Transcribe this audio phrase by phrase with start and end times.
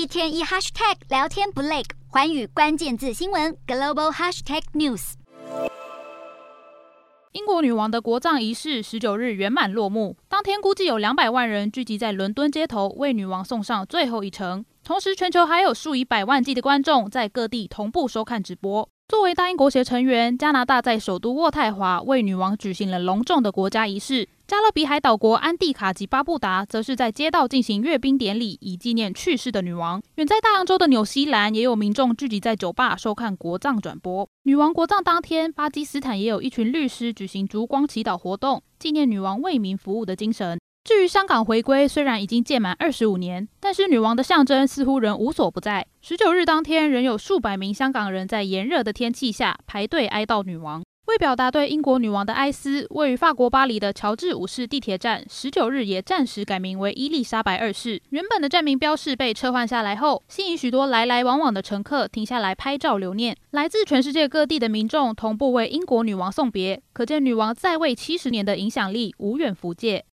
[0.00, 5.12] 一天一 hashtag 聊天不累，寰宇关键字新闻 global hashtag news。
[7.32, 14.64] 英国女王的国葬仪式十九日圆满落幕，当天估计有两百万人聚集在伦敦街头，为女王送上最后一程。
[14.84, 18.88] 同时，全球还有数以百万计的观众在各地同步收看直播。
[19.08, 24.28] 作为大英国协成员，加拿大在首都渥太华为女王举行了隆重的国家仪式。
[24.46, 30.00] 加勒比海岛国安蒂卡及巴布达则是在街道进行阅兵典礼，以纪念去世的女王。
[30.16, 34.28] 远在大洋洲的纽西兰也有民众聚集在酒吧收看国葬转播。
[34.44, 40.59] 女王国葬当天，巴基斯坦也有一群律师举行烛光祈祷活动，纪念女王为民服务的精神。
[40.90, 45.86] 至于香港回归，虽然已经届满二十五年，但是女王的象征似乎仍无所不在。
[46.02, 50.82] 十九日当天，仍有数百名香港人在炎热的天气下排队哀悼女王。
[51.06, 58.02] 为表达对英国女王的哀思，位于法国巴黎的乔治五世地铁站，十九日也暂时改名为伊丽莎白二世。
[58.08, 63.36] 原本的站名标示被撤换下来后，吸引许多来来往往的乘客停下来拍照留念。
[63.52, 70.04] 来自全世界各地的民众同步为英国女王送别，可见女王在位七十年的影响力无远弗届。